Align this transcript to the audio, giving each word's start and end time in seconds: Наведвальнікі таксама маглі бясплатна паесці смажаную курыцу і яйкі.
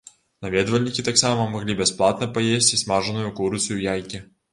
Наведвальнікі 0.43 1.03
таксама 1.09 1.43
маглі 1.55 1.75
бясплатна 1.81 2.29
паесці 2.39 2.79
смажаную 2.85 3.27
курыцу 3.41 3.71
і 3.77 3.85
яйкі. 3.93 4.23